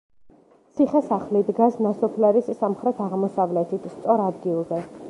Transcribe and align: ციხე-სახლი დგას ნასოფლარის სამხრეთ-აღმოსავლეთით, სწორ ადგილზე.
ციხე-სახლი 0.79 1.43
დგას 1.51 1.77
ნასოფლარის 1.89 2.51
სამხრეთ-აღმოსავლეთით, 2.63 3.89
სწორ 3.99 4.27
ადგილზე. 4.31 4.87